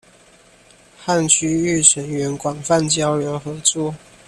[0.97, 3.93] 和區域成員廣泛交流合作